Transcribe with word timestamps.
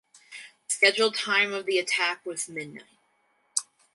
The 0.67 0.73
scheduled 0.73 1.13
time 1.15 1.53
of 1.53 1.67
the 1.67 1.77
attack 1.77 2.25
was 2.25 2.49
midnight. 2.49 2.85